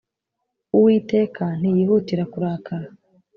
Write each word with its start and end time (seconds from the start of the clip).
Uwiteka 0.77 1.43
ntiyihutira 1.59 2.21
kurakara 2.31 2.87